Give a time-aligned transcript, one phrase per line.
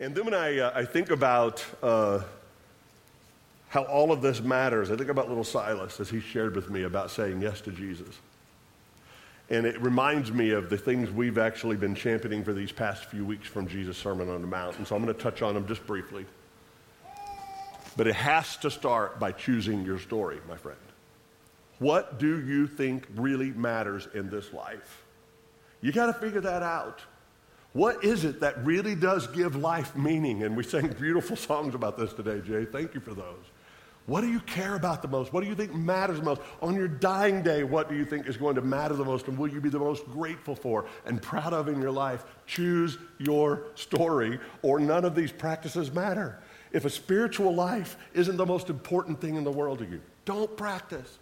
[0.00, 2.20] And then when I, uh, I think about uh,
[3.68, 6.82] how all of this matters, I think about little Silas as he shared with me
[6.82, 8.18] about saying yes to Jesus.
[9.50, 13.24] And it reminds me of the things we've actually been championing for these past few
[13.24, 14.78] weeks from Jesus' Sermon on the Mount.
[14.78, 16.24] And so I'm going to touch on them just briefly.
[17.96, 20.78] But it has to start by choosing your story, my friend.
[21.78, 25.04] What do you think really matters in this life?
[25.80, 27.00] You got to figure that out.
[27.74, 30.44] What is it that really does give life meaning?
[30.44, 32.64] And we sang beautiful songs about this today, Jay.
[32.64, 33.44] Thank you for those.
[34.06, 35.32] What do you care about the most?
[35.32, 36.40] What do you think matters the most?
[36.62, 39.36] On your dying day, what do you think is going to matter the most and
[39.36, 42.24] will you be the most grateful for and proud of in your life?
[42.46, 46.38] Choose your story, or none of these practices matter.
[46.70, 50.54] If a spiritual life isn't the most important thing in the world to you, don't
[50.56, 51.18] practice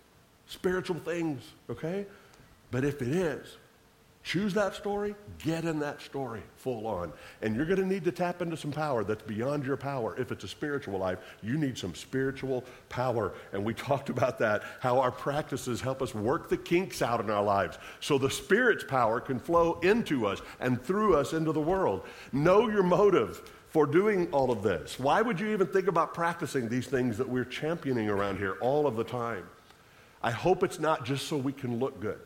[0.46, 2.04] spiritual things, okay?
[2.72, 3.56] But if it is,
[4.24, 7.12] Choose that story, get in that story full on.
[7.40, 10.14] And you're going to need to tap into some power that's beyond your power.
[10.16, 13.32] If it's a spiritual life, you need some spiritual power.
[13.52, 17.30] And we talked about that, how our practices help us work the kinks out in
[17.30, 21.60] our lives so the Spirit's power can flow into us and through us into the
[21.60, 22.06] world.
[22.32, 25.00] Know your motive for doing all of this.
[25.00, 28.86] Why would you even think about practicing these things that we're championing around here all
[28.86, 29.44] of the time?
[30.22, 32.20] I hope it's not just so we can look good.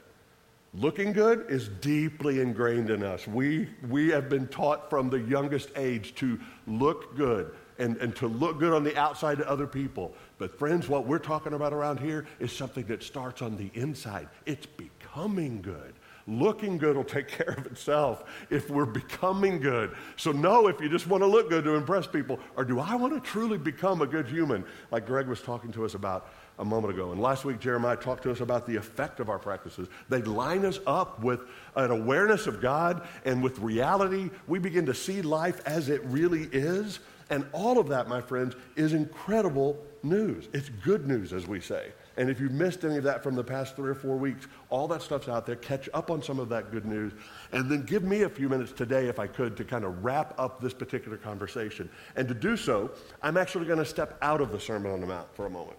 [0.78, 3.26] Looking good is deeply ingrained in us.
[3.26, 8.26] We, we have been taught from the youngest age to look good and, and to
[8.26, 10.12] look good on the outside to other people.
[10.36, 14.28] But, friends, what we're talking about around here is something that starts on the inside.
[14.44, 15.94] It's becoming good.
[16.26, 19.96] Looking good will take care of itself if we're becoming good.
[20.16, 22.96] So, know if you just want to look good to impress people, or do I
[22.96, 26.64] want to truly become a good human, like Greg was talking to us about a
[26.64, 27.12] moment ago.
[27.12, 29.88] And last week, Jeremiah talked to us about the effect of our practices.
[30.08, 31.40] They line us up with
[31.74, 34.30] an awareness of God and with reality.
[34.46, 37.00] We begin to see life as it really is.
[37.28, 40.48] And all of that, my friends, is incredible news.
[40.52, 41.92] It's good news, as we say.
[42.16, 44.88] And if you've missed any of that from the past three or four weeks, all
[44.88, 45.56] that stuff's out there.
[45.56, 47.12] Catch up on some of that good news.
[47.52, 50.34] And then give me a few minutes today, if I could, to kind of wrap
[50.38, 51.90] up this particular conversation.
[52.14, 55.06] And to do so, I'm actually going to step out of the Sermon on the
[55.06, 55.76] Mount for a moment.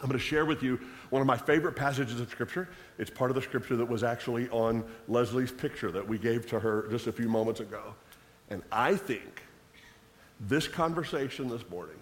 [0.00, 0.80] I'm going to share with you
[1.10, 2.68] one of my favorite passages of Scripture.
[2.98, 6.60] It's part of the Scripture that was actually on Leslie's picture that we gave to
[6.60, 7.94] her just a few moments ago.
[8.48, 9.42] And I think
[10.40, 11.96] this conversation this morning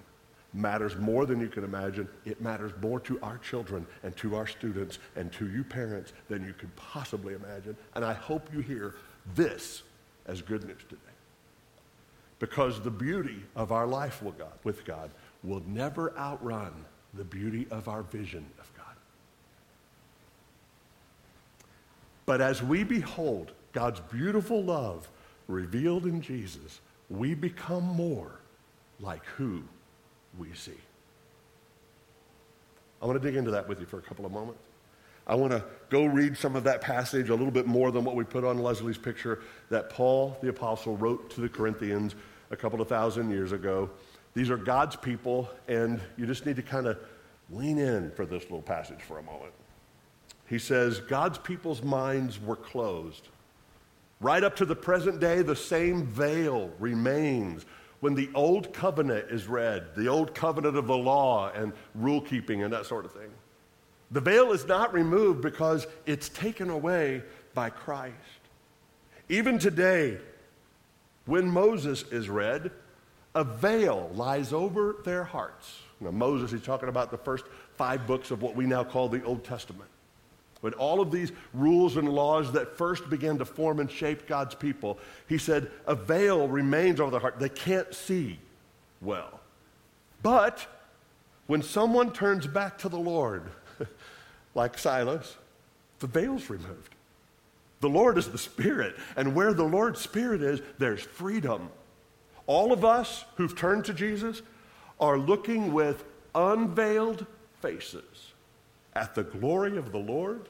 [0.55, 2.09] matters more than you can imagine.
[2.25, 6.45] It matters more to our children and to our students and to you parents than
[6.45, 7.77] you could possibly imagine.
[7.97, 8.95] And I hope you hear
[9.35, 9.83] this
[10.27, 11.01] as good news today.
[12.39, 15.11] Because the beauty of our life with God,
[15.43, 16.73] will never outrun
[17.15, 18.85] the beauty of our vision of God.
[22.27, 25.09] But as we behold God's beautiful love
[25.47, 28.33] revealed in Jesus, we become more
[29.01, 29.63] like who
[30.39, 30.73] we see.
[33.01, 34.63] I want to dig into that with you for a couple of moments.
[35.27, 38.17] I want to go read some of that passage a little bit more than what
[38.17, 42.15] we put on Leslie's picture that Paul the Apostle wrote to the Corinthians
[42.51, 43.91] a couple of thousand years ago.
[44.39, 46.97] These are God's people, and you just need to kind of
[47.51, 49.53] lean in for this little passage for a moment.
[50.47, 53.27] He says, God's people's minds were closed.
[54.21, 57.67] Right up to the present day, the same veil remains
[57.99, 62.63] when the old covenant is read, the old covenant of the law and rule keeping
[62.63, 63.31] and that sort of thing.
[64.13, 67.25] The veil is not removed because it's taken away
[67.55, 68.15] by Christ.
[69.29, 70.19] Even today,
[71.27, 72.71] when Moses is read,
[73.39, 75.79] a veil lies over their hearts.
[76.01, 77.45] Now, Moses, he's talking about the first
[77.77, 79.89] five books of what we now call the Old Testament.
[80.61, 84.57] When all of these rules and laws that first began to form and shape God's
[84.57, 87.39] people, he said, a veil remains over their heart.
[87.39, 88.41] They can't see
[89.01, 89.39] well.
[90.21, 90.67] But
[91.47, 93.45] when someone turns back to the Lord,
[94.57, 95.37] like Silas,
[96.01, 96.97] the veil's removed.
[97.81, 101.71] The Lord is the Spirit, and where the Lord's Spirit is, there's freedom.
[102.49, 104.43] All of us who've turned to Jesus
[104.99, 106.03] are looking with
[106.35, 107.27] unveiled
[107.61, 108.33] faces
[108.95, 110.49] at the glory of the Lord,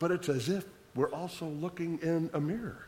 [0.00, 0.66] but it's as if
[0.96, 2.86] we're also looking in a mirror.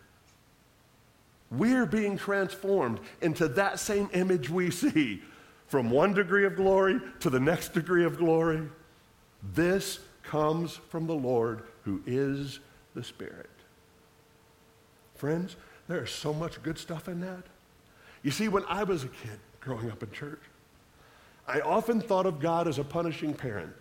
[1.53, 5.23] We're being transformed into that same image we see
[5.69, 8.63] from one degree of glory to the next degree of glory.
[9.55, 12.59] This comes from the Lord who is
[12.95, 13.49] the Spirit.
[15.15, 15.55] Friends,
[15.87, 17.45] there is so much good stuff in that.
[18.27, 20.43] You see, when I was a kid growing up in church,
[21.47, 23.73] I often thought of God as a punishing parent.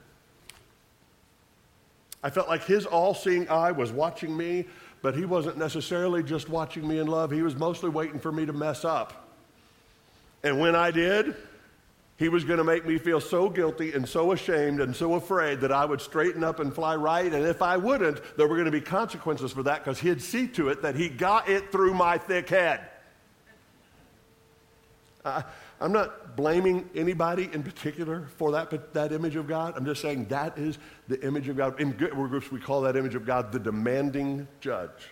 [2.21, 4.65] I felt like his all seeing eye was watching me,
[5.01, 7.31] but he wasn't necessarily just watching me in love.
[7.31, 9.31] He was mostly waiting for me to mess up
[10.43, 11.35] And when I did,
[12.17, 15.59] he was going to make me feel so guilty and so ashamed and so afraid
[15.61, 17.33] that I would straighten up and fly right.
[17.33, 20.47] And if I wouldn't, there were going to be consequences for that because he'd see
[20.49, 22.91] to it that he got it through my thick head.
[25.25, 25.41] Uh,
[25.81, 29.73] I'm not blaming anybody in particular for that, that image of God.
[29.75, 30.77] I'm just saying that is
[31.07, 31.81] the image of God.
[31.81, 35.11] In groups, we call that image of God the demanding judge.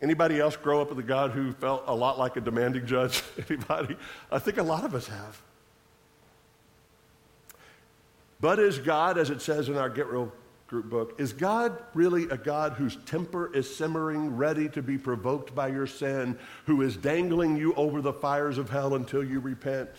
[0.00, 3.22] Anybody else grow up with a God who felt a lot like a demanding judge?
[3.50, 3.96] Anybody?
[4.32, 5.42] I think a lot of us have.
[8.40, 10.32] But is God, as it says in our Get Real
[10.70, 15.52] group book, is God really a God whose temper is simmering, ready to be provoked
[15.52, 19.90] by your sin, who is dangling you over the fires of hell until you repent?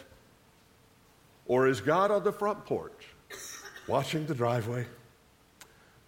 [1.46, 3.10] Or is God on the front porch,
[3.86, 4.86] watching the driveway,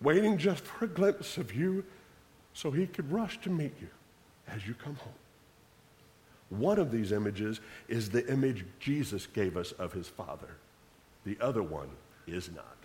[0.01, 1.83] waiting just for a glimpse of you
[2.53, 3.89] so he could rush to meet you
[4.47, 5.13] as you come home?
[6.49, 7.59] One of these images
[7.89, 10.55] is the image Jesus gave us of his Father.
[11.25, 11.89] The other one
[12.27, 12.82] is not.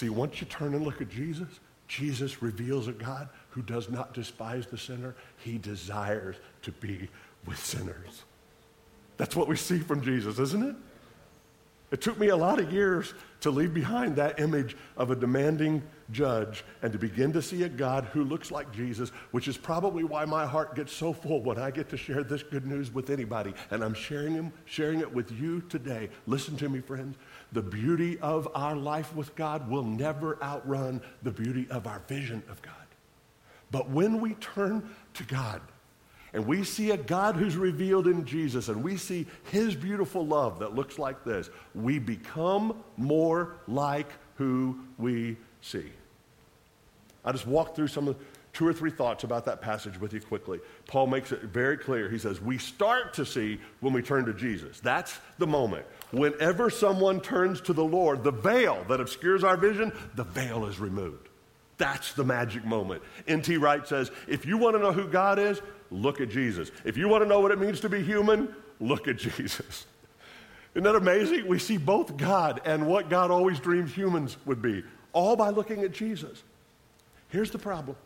[0.00, 4.14] See, once you turn and look at Jesus, Jesus reveals a God who does not
[4.14, 5.14] despise the sinner.
[5.36, 7.10] He desires to be
[7.44, 8.22] with sinners.
[9.18, 10.74] That's what we see from Jesus, isn't it?
[11.90, 15.82] It took me a lot of years to leave behind that image of a demanding
[16.12, 20.04] judge and to begin to see a God who looks like Jesus, which is probably
[20.04, 23.10] why my heart gets so full when I get to share this good news with
[23.10, 23.52] anybody.
[23.70, 26.08] And I'm sharing, him, sharing it with you today.
[26.26, 27.16] Listen to me, friends.
[27.52, 32.42] The beauty of our life with God will never outrun the beauty of our vision
[32.48, 32.74] of God.
[33.70, 35.60] But when we turn to God,
[36.32, 40.60] and we see a God who's revealed in Jesus, and we see his beautiful love
[40.60, 45.90] that looks like this, we become more like who we see.
[47.24, 48.16] I just walked through some of
[48.52, 50.58] two or three thoughts about that passage with you quickly.
[50.86, 52.10] Paul makes it very clear.
[52.10, 54.80] He says, We start to see when we turn to Jesus.
[54.80, 55.86] That's the moment.
[56.10, 60.80] Whenever someone turns to the Lord, the veil that obscures our vision, the veil is
[60.80, 61.28] removed.
[61.78, 63.02] That's the magic moment.
[63.26, 63.56] N.T.
[63.56, 66.70] Wright says, If you want to know who God is, look at Jesus.
[66.84, 69.86] If you want to know what it means to be human, look at Jesus.
[70.74, 71.48] Isn't that amazing?
[71.48, 75.82] We see both God and what God always dreamed humans would be, all by looking
[75.82, 76.42] at Jesus.
[77.28, 77.96] Here's the problem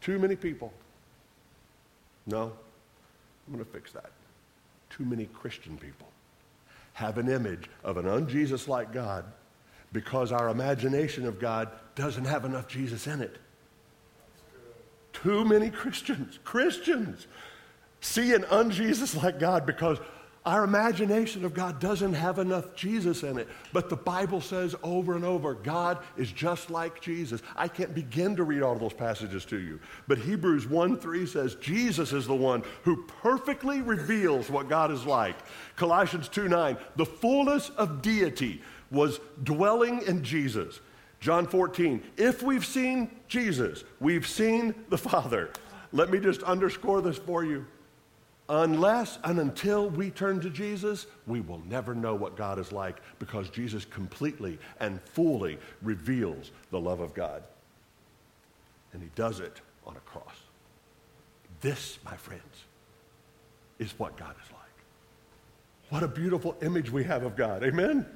[0.00, 0.72] too many people.
[2.26, 2.52] No,
[3.46, 4.10] I'm going to fix that.
[4.90, 6.06] Too many Christian people
[6.94, 9.24] have an image of an unJesus like God
[9.92, 13.38] because our imagination of God doesn't have enough Jesus in it.
[15.12, 17.26] Too many Christians, Christians,
[18.00, 19.98] see an unJesus like God because
[20.48, 23.48] our imagination of God doesn't have enough Jesus in it.
[23.74, 27.42] But the Bible says over and over, God is just like Jesus.
[27.54, 29.78] I can't begin to read all of those passages to you.
[30.06, 35.04] But Hebrews 1 3 says, Jesus is the one who perfectly reveals what God is
[35.04, 35.36] like.
[35.76, 40.80] Colossians 2 9, the fullness of deity was dwelling in Jesus.
[41.20, 45.50] John 14, if we've seen Jesus, we've seen the Father.
[45.92, 47.66] Let me just underscore this for you.
[48.50, 52.96] Unless and until we turn to Jesus, we will never know what God is like
[53.18, 57.42] because Jesus completely and fully reveals the love of God.
[58.92, 60.34] And he does it on a cross.
[61.60, 62.64] This, my friends,
[63.78, 64.58] is what God is like.
[65.90, 67.62] What a beautiful image we have of God.
[67.62, 68.06] Amen?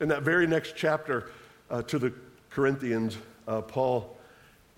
[0.00, 1.30] In that very next chapter
[1.68, 2.12] uh, to the
[2.48, 3.16] Corinthians,
[3.48, 4.16] uh, Paul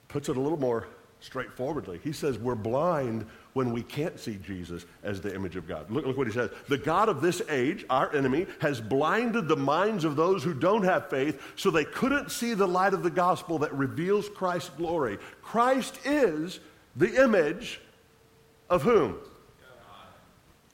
[0.09, 0.87] puts it a little more
[1.21, 2.00] straightforwardly.
[2.02, 5.90] He says, We're blind when we can't see Jesus as the image of God.
[5.90, 6.50] Look, look what he says.
[6.68, 10.85] The God of this age, our enemy, has blinded the minds of those who don't
[10.85, 15.18] have faith so they couldn't see the light of the gospel that reveals Christ's glory.
[15.42, 16.61] Christ is
[16.97, 17.80] the image
[18.71, 19.16] of whom?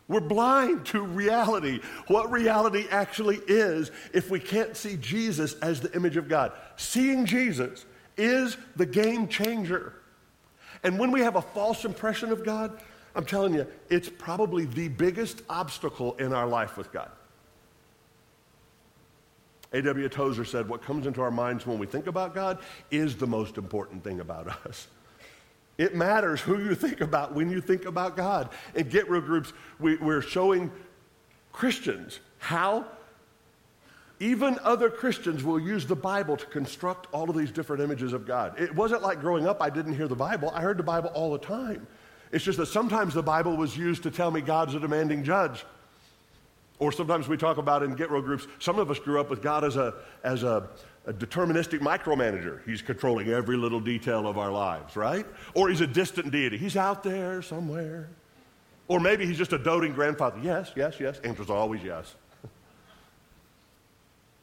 [0.06, 5.94] We're blind to reality, what reality actually is if we can't see Jesus as the
[5.94, 6.52] image of God.
[6.76, 7.85] Seeing Jesus
[8.16, 9.98] is the game changer.
[10.82, 12.80] And when we have a false impression of God,
[13.14, 17.11] I'm telling you, it's probably the biggest obstacle in our life with God.
[19.73, 20.08] A.W.
[20.08, 22.58] Tozer said, What comes into our minds when we think about God
[22.90, 24.88] is the most important thing about us.
[25.76, 28.50] It matters who you think about when you think about God.
[28.75, 30.73] In Get Real groups, we, we're showing
[31.52, 32.87] Christians how
[34.20, 38.26] even other Christians will use the Bible to construct all of these different images of
[38.26, 38.58] God.
[38.60, 40.50] It wasn't like growing up, I didn't hear the Bible.
[40.52, 41.87] I heard the Bible all the time.
[42.32, 45.64] It's just that sometimes the Bible was used to tell me God's a demanding judge.
[46.78, 49.42] Or sometimes we talk about in Get Real groups, some of us grew up with
[49.42, 50.68] God as a, as a,
[51.06, 52.60] a deterministic micromanager.
[52.64, 55.26] He's controlling every little detail of our lives, right?
[55.54, 56.56] Or he's a distant deity.
[56.56, 58.08] He's out there somewhere.
[58.87, 60.38] Or maybe he's just a doting grandfather.
[60.42, 61.18] Yes, yes, yes.
[61.20, 62.14] Answer's always yes.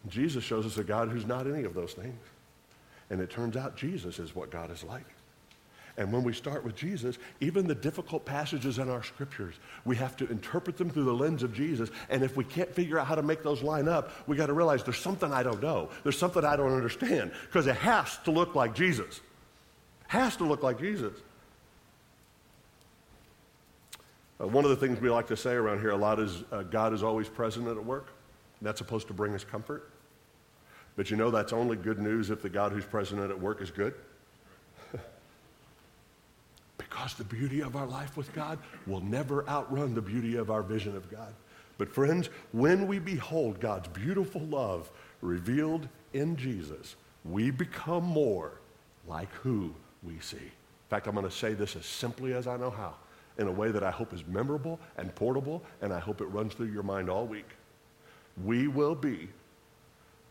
[0.08, 2.20] Jesus shows us a God who's not any of those things.
[3.10, 5.06] And it turns out Jesus is what God is like.
[5.98, 10.18] And when we start with Jesus, even the difficult passages in our scriptures, we have
[10.18, 11.90] to interpret them through the lens of Jesus.
[12.10, 14.54] And if we can't figure out how to make those line up, we got to
[14.54, 15.90] realize there's something I don't know.
[16.04, 19.22] There's something I don't understand because it has to look like Jesus.
[20.08, 21.14] Has to look like Jesus.
[24.42, 26.64] Uh, one of the things we like to say around here a lot is uh,
[26.64, 28.08] God is always present at work.
[28.62, 29.90] That's supposed to bring us comfort.
[30.96, 33.72] But you know that's only good news if the God who's present at work is
[33.72, 33.94] good.
[36.78, 40.64] because the beauty of our life with God will never outrun the beauty of our
[40.64, 41.34] vision of God.
[41.78, 44.90] But friends, when we behold God's beautiful love
[45.22, 48.54] revealed in Jesus, we become more
[49.08, 49.74] like who
[50.04, 50.38] we see.
[50.38, 52.94] In fact, I'm going to say this as simply as I know how,
[53.38, 56.54] in a way that I hope is memorable and portable, and I hope it runs
[56.54, 57.50] through your mind all week.
[58.44, 59.28] We will be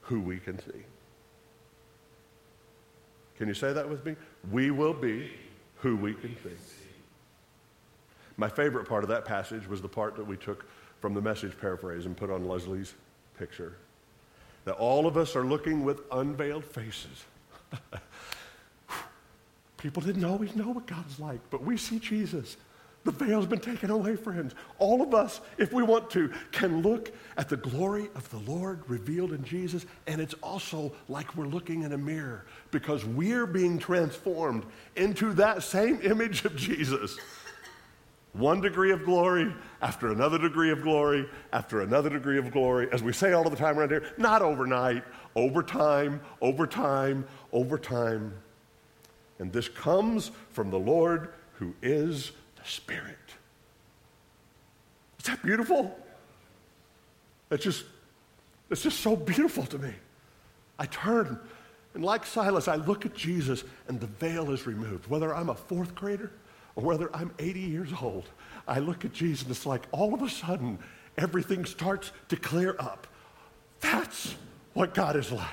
[0.04, 0.82] who we can see.
[3.36, 4.16] Can you say that with me?
[4.50, 5.30] We will be
[5.76, 6.50] who we can see.
[8.36, 10.66] My favorite part of that passage was the part that we took
[11.00, 12.94] from the message paraphrase and put on Leslie's
[13.38, 13.76] picture.
[14.64, 17.24] That all of us are looking with unveiled faces.
[19.76, 22.56] People didn't always know what God's like, but we see Jesus.
[23.04, 24.54] The veil's been taken away, friends.
[24.78, 28.82] All of us, if we want to, can look at the glory of the Lord
[28.88, 33.78] revealed in Jesus, and it's also like we're looking in a mirror because we're being
[33.78, 34.64] transformed
[34.96, 37.18] into that same image of Jesus.
[38.32, 42.88] One degree of glory after another degree of glory after another degree of glory.
[42.90, 45.04] As we say all of the time around here, not overnight,
[45.36, 48.34] over time, over time, over time.
[49.38, 52.32] And this comes from the Lord who is
[52.64, 53.18] Spirit.
[55.18, 55.96] Is that beautiful?
[57.50, 57.84] It's just,
[58.70, 59.92] it's just so beautiful to me.
[60.78, 61.38] I turn,
[61.94, 65.08] and like Silas, I look at Jesus, and the veil is removed.
[65.08, 66.32] Whether I'm a fourth grader
[66.74, 68.28] or whether I'm 80 years old,
[68.66, 70.78] I look at Jesus, and it's like all of a sudden,
[71.16, 73.06] everything starts to clear up.
[73.80, 74.34] That's
[74.72, 75.46] what God is like.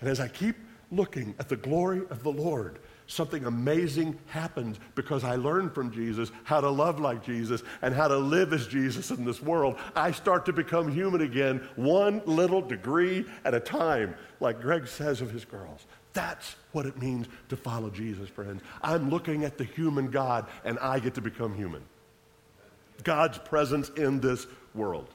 [0.00, 0.56] And as I keep
[0.90, 6.30] looking at the glory of the Lord, something amazing happens because I learned from Jesus
[6.44, 9.76] how to love like Jesus and how to live as Jesus in this world.
[9.94, 15.20] I start to become human again, one little degree at a time, like Greg says
[15.20, 15.86] of his girls.
[16.12, 18.62] That's what it means to follow Jesus, friends.
[18.82, 21.82] I'm looking at the human God and I get to become human.
[23.04, 25.08] God's presence in this world.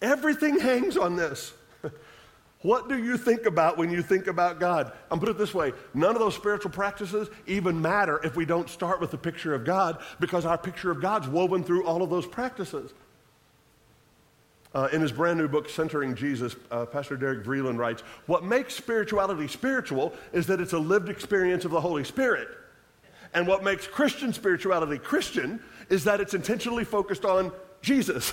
[0.00, 1.52] Everything hangs on this.
[2.62, 4.92] What do you think about when you think about God?
[5.10, 8.68] I'm put it this way none of those spiritual practices even matter if we don't
[8.68, 12.10] start with the picture of God because our picture of God's woven through all of
[12.10, 12.92] those practices.
[14.74, 18.74] Uh, in his brand new book, Centering Jesus, uh, Pastor Derek Vreeland writes What makes
[18.74, 22.48] spirituality spiritual is that it's a lived experience of the Holy Spirit.
[23.34, 28.32] And what makes Christian spirituality Christian is that it's intentionally focused on Jesus.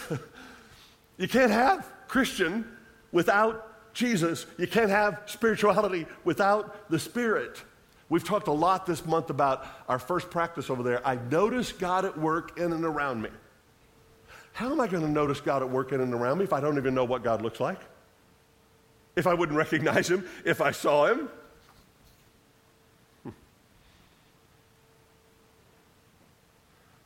[1.17, 2.65] you can't have Christian
[3.11, 4.45] without Jesus.
[4.59, 7.63] You can't have spirituality without the Spirit.
[8.09, 11.05] We've talked a lot this month about our first practice over there.
[11.07, 13.29] I notice God at work in and around me.
[14.53, 16.59] How am I going to notice God at work in and around me if I
[16.61, 17.79] don't even know what God looks like?
[19.15, 21.29] If I wouldn't recognize Him, if I saw Him?
[23.23, 23.29] Hmm.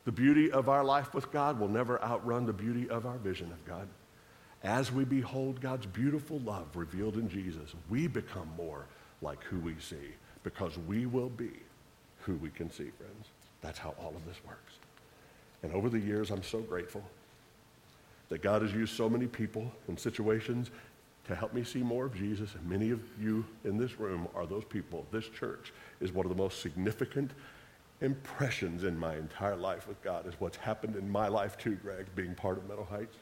[0.05, 3.51] The beauty of our life with God will never outrun the beauty of our vision
[3.51, 3.88] of God.
[4.63, 8.86] As we behold God's beautiful love revealed in Jesus, we become more
[9.22, 10.13] like who we see
[10.44, 11.51] because we will be
[12.22, 13.28] who we can see, friends.
[13.62, 14.74] That's how all of this works.
[15.63, 17.04] And over the years, I'm so grateful
[18.30, 20.72] that God has used so many people and situations
[21.25, 22.56] to help me see more of Jesus.
[22.56, 25.06] And many of you in this room are those people.
[25.12, 27.32] This church is one of the most significant
[28.01, 32.06] impressions in my entire life with God, is what's happened in my life too, Greg,
[32.16, 33.18] being part of Meadow Heights.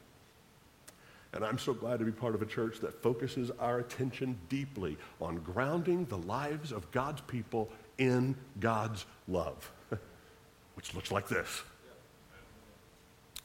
[1.32, 4.96] And I'm so glad to be part of a church that focuses our attention deeply
[5.20, 7.68] on grounding the lives of God's people
[7.98, 9.70] in God's love,
[10.74, 11.62] which looks like this.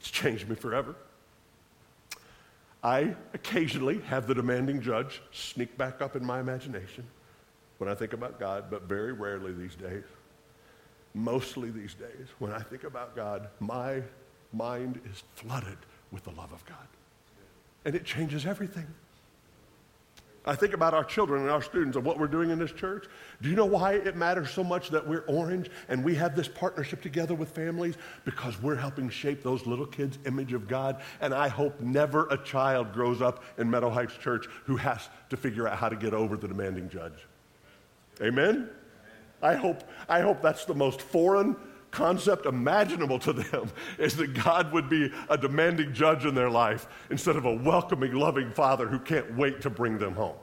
[0.00, 0.94] It's changed me forever.
[2.82, 7.04] I occasionally have the demanding judge sneak back up in my imagination
[7.78, 10.04] when I think about God, but very rarely these days.
[11.14, 14.02] Mostly these days, when I think about God, my
[14.52, 15.78] mind is flooded
[16.10, 16.86] with the love of God.
[17.84, 18.86] And it changes everything.
[20.46, 23.06] I think about our children and our students and what we're doing in this church.
[23.40, 26.48] Do you know why it matters so much that we're orange and we have this
[26.48, 27.96] partnership together with families?
[28.26, 31.00] Because we're helping shape those little kids' image of God.
[31.22, 35.36] And I hope never a child grows up in Meadow Heights Church who has to
[35.38, 37.26] figure out how to get over the demanding judge.
[38.20, 38.68] Amen?
[39.40, 41.56] I hope, I hope that's the most foreign
[41.94, 46.86] concept imaginable to them is that God would be a demanding judge in their life
[47.08, 50.36] instead of a welcoming, loving father who can't wait to bring them home.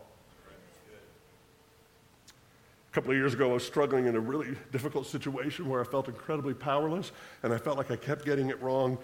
[2.92, 5.86] A couple of years ago, I was struggling in a really difficult situation where I
[5.86, 7.12] felt incredibly powerless
[7.44, 8.98] and I felt like I kept getting it wrong.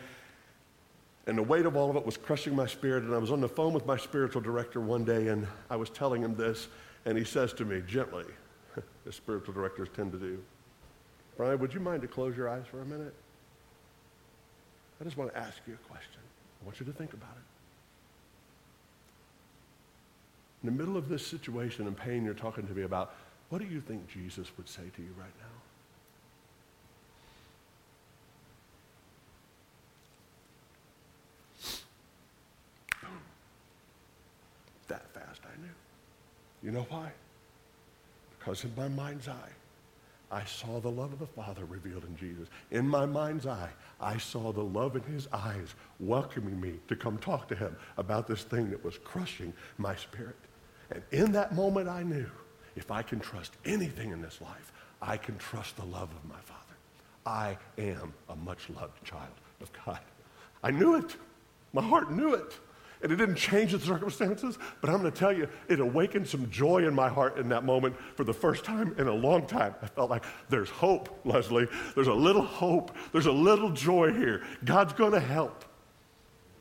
[1.26, 3.04] And the weight of all of it was crushing my spirit.
[3.04, 5.90] And I was on the phone with my spiritual director one day and I was
[5.90, 6.68] telling him this.
[7.06, 8.26] And he says to me gently,
[9.08, 10.44] as spiritual directors tend to do,
[11.38, 13.14] Brian, would you mind to close your eyes for a minute?
[15.00, 16.20] I just want to ask you a question.
[16.62, 17.44] I want you to think about it.
[20.64, 23.14] In the middle of this situation and pain you're talking to me about,
[23.50, 25.46] what do you think Jesus would say to you right now?
[34.88, 35.70] That fast, I knew.
[36.64, 37.12] You know why?
[38.40, 39.52] Because in my mind's eye,
[40.30, 42.50] I saw the love of the Father revealed in Jesus.
[42.72, 43.70] In my mind's eye,
[44.02, 48.28] I saw the love in his eyes welcoming me to come talk to him about
[48.28, 50.36] this thing that was crushing my spirit.
[50.92, 52.30] And in that moment, I knew
[52.76, 56.40] if I can trust anything in this life, I can trust the love of my
[56.44, 56.62] Father.
[57.26, 60.00] I am a much loved child of God.
[60.64, 61.16] I knew it.
[61.74, 62.58] My heart knew it.
[63.02, 66.50] And it didn't change the circumstances, but I'm going to tell you, it awakened some
[66.50, 69.76] joy in my heart in that moment for the first time in a long time.
[69.82, 71.68] I felt like there's hope, Leslie.
[71.94, 72.96] There's a little hope.
[73.12, 74.44] There's a little joy here.
[74.66, 75.64] God's going to help.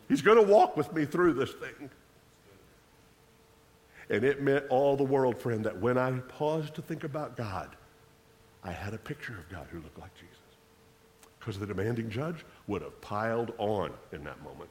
[0.08, 1.90] He's going to walk with me through this thing.
[4.08, 7.74] And it meant all the world, friend, that when I paused to think about God,
[8.62, 10.36] I had a picture of God who looked like Jesus.
[11.38, 14.70] Because the demanding judge would have piled on in that moment.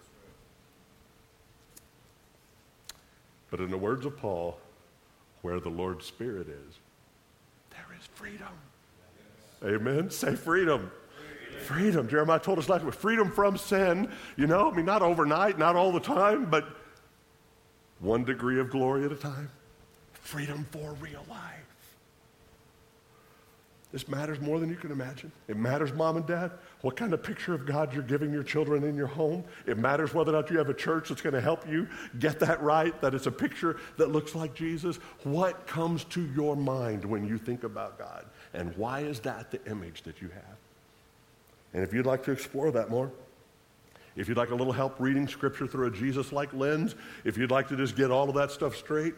[3.51, 4.57] But in the words of Paul,
[5.41, 6.79] where the Lord's Spirit is,
[7.71, 8.47] there is freedom.
[9.63, 10.09] Amen.
[10.09, 10.91] Say freedom.
[11.17, 11.65] freedom.
[11.65, 12.09] Freedom.
[12.09, 14.11] Jeremiah told us last week freedom from sin.
[14.35, 16.67] You know, I mean, not overnight, not all the time, but
[17.99, 19.49] one degree of glory at a time.
[20.13, 21.74] Freedom for real life.
[23.95, 25.31] This matters more than you can imagine.
[25.47, 28.83] It matters, mom and dad, what kind of picture of God you're giving your children
[28.83, 29.45] in your home.
[29.65, 31.87] It matters whether or not you have a church that's going to help you
[32.19, 34.97] get that right, that it's a picture that looks like Jesus.
[35.23, 38.25] What comes to your mind when you think about God?
[38.53, 40.57] And why is that the image that you have?
[41.73, 43.13] And if you'd like to explore that more,
[44.17, 47.49] if you'd like a little help reading scripture through a Jesus like lens, if you'd
[47.49, 49.13] like to just get all of that stuff straight,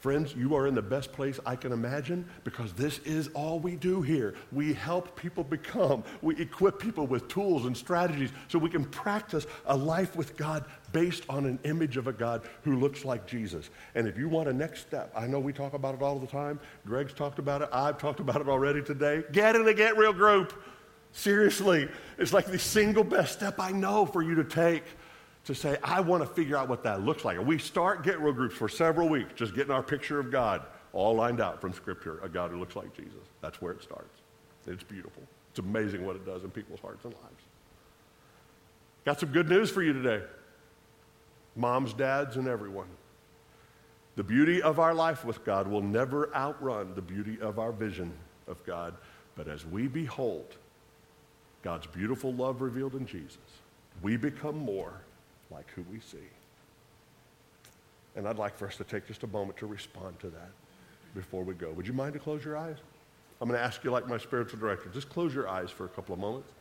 [0.00, 3.76] Friends, you are in the best place I can imagine because this is all we
[3.76, 4.34] do here.
[4.50, 9.46] We help people become, we equip people with tools and strategies so we can practice
[9.66, 13.68] a life with God based on an image of a God who looks like Jesus.
[13.94, 16.26] And if you want a next step, I know we talk about it all the
[16.26, 16.58] time.
[16.86, 17.68] Greg's talked about it.
[17.70, 19.22] I've talked about it already today.
[19.32, 20.54] Get in a Get Real group.
[21.12, 24.84] Seriously, it's like the single best step I know for you to take
[25.44, 27.38] to say, I want to figure out what that looks like.
[27.38, 30.62] And we start Get Real groups for several weeks, just getting our picture of God
[30.92, 33.20] all lined out from Scripture, a God who looks like Jesus.
[33.40, 34.20] That's where it starts.
[34.66, 35.22] It's beautiful.
[35.50, 37.42] It's amazing what it does in people's hearts and lives.
[39.04, 40.22] Got some good news for you today,
[41.56, 42.88] moms, dads, and everyone.
[44.16, 48.12] The beauty of our life with God will never outrun the beauty of our vision
[48.46, 48.94] of God.
[49.36, 50.56] But as we behold
[51.62, 53.38] God's beautiful love revealed in Jesus,
[54.02, 55.00] we become more
[55.50, 56.18] like who we see.
[58.16, 60.50] And I'd like for us to take just a moment to respond to that
[61.14, 61.70] before we go.
[61.72, 62.76] Would you mind to close your eyes?
[63.40, 65.88] I'm going to ask you, like my spiritual director, just close your eyes for a
[65.88, 66.52] couple of moments.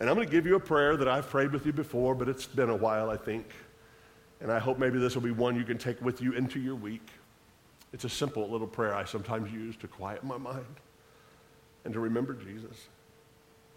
[0.00, 2.28] And I'm going to give you a prayer that I've prayed with you before, but
[2.28, 3.46] it's been a while, I think.
[4.40, 6.74] And I hope maybe this will be one you can take with you into your
[6.74, 7.06] week.
[7.92, 10.64] It's a simple little prayer I sometimes use to quiet my mind
[11.84, 12.88] and to remember Jesus,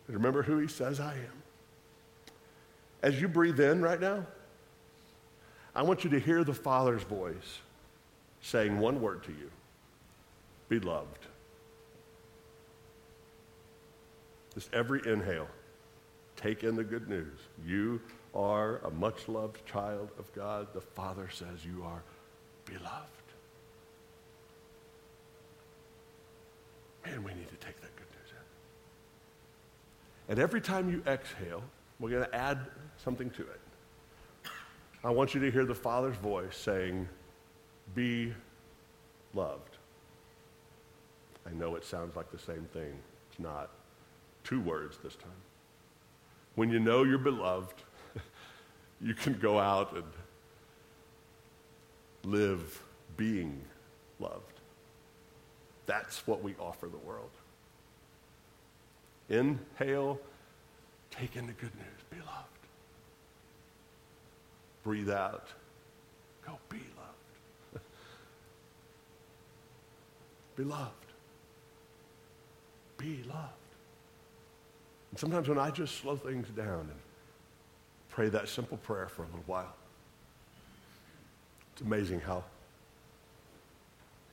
[0.07, 1.43] and remember who he says I am.
[3.05, 4.25] As you breathe in right now,
[5.75, 7.59] I want you to hear the Father's voice
[8.41, 9.51] saying one word to you
[10.69, 11.19] Beloved.
[14.55, 15.47] Just every inhale,
[16.35, 17.37] take in the good news.
[17.63, 18.01] You
[18.33, 20.73] are a much loved child of God.
[20.73, 22.01] The Father says you are
[22.65, 23.05] beloved.
[27.05, 28.31] Man, we need to take that good news
[30.27, 30.31] in.
[30.31, 31.61] And every time you exhale,
[31.99, 32.59] We're going to add
[32.97, 33.61] something to it.
[35.03, 37.07] I want you to hear the Father's voice saying,
[37.93, 38.33] Be
[39.33, 39.77] loved.
[41.47, 42.97] I know it sounds like the same thing.
[43.29, 43.69] It's not.
[44.43, 45.31] Two words this time.
[46.55, 47.83] When you know you're beloved,
[49.01, 50.03] you can go out and
[52.23, 52.81] live
[53.17, 53.61] being
[54.19, 54.59] loved.
[55.85, 57.29] That's what we offer the world.
[59.29, 60.19] Inhale,
[61.19, 62.47] take in the good news, be loved.
[64.83, 65.47] Breathe out,
[66.45, 67.83] go be loved.
[70.55, 70.91] Beloved.
[72.97, 73.51] Be loved.
[75.11, 76.99] And sometimes when I just slow things down and
[78.09, 79.75] pray that simple prayer for a little while,
[81.73, 82.43] it's amazing how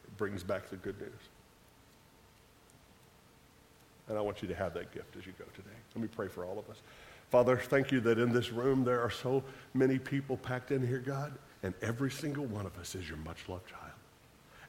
[0.05, 1.11] it brings back the good news.
[4.09, 5.77] And I want you to have that gift as you go today.
[5.95, 6.81] Let me pray for all of us.
[7.31, 10.99] Father, thank you that in this room there are so many people packed in here,
[10.99, 13.93] God, and every single one of us is your much loved child.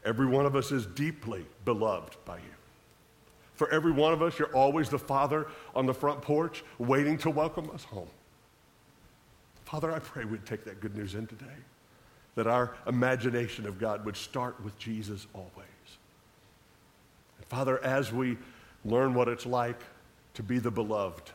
[0.05, 2.43] Every one of us is deeply beloved by you.
[3.55, 7.29] For every one of us, you're always the father on the front porch waiting to
[7.29, 8.09] welcome us home.
[9.65, 11.45] Father, I pray we'd take that good news in today,
[12.35, 15.47] that our imagination of God would start with Jesus always.
[17.37, 18.37] And Father, as we
[18.85, 19.79] learn what it's like
[20.35, 21.31] to be the beloved,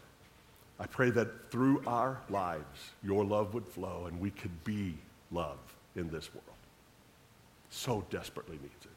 [0.80, 4.94] I pray that through our lives, your love would flow and we could be
[5.30, 5.58] love
[5.96, 6.44] in this world.
[7.70, 8.90] So desperately needs it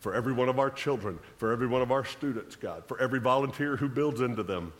[0.00, 3.20] for every one of our children, for every one of our students, God, for every
[3.20, 4.72] volunteer who builds into them.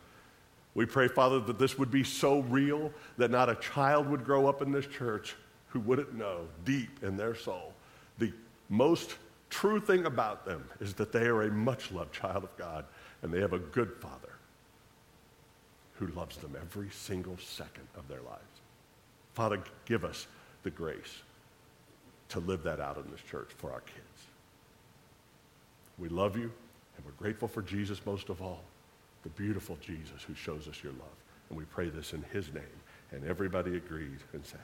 [0.75, 4.47] We pray, Father, that this would be so real that not a child would grow
[4.47, 5.37] up in this church
[5.69, 7.75] who wouldn't know deep in their soul
[8.21, 8.33] the
[8.69, 9.17] most
[9.49, 12.85] true thing about them is that they are a much loved child of God
[13.23, 14.33] and they have a good Father
[15.95, 18.61] who loves them every single second of their lives.
[19.35, 20.27] Father, give us
[20.63, 21.23] the grace
[22.31, 24.27] to live that out in this church for our kids.
[25.99, 26.51] We love you,
[26.97, 28.63] and we're grateful for Jesus most of all,
[29.23, 31.09] the beautiful Jesus who shows us your love.
[31.51, 32.63] And we pray this in his name.
[33.11, 34.61] And everybody agreed and said,